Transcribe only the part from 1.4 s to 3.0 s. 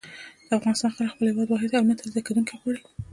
واحد او نه تجزيه کېدونکی غواړي.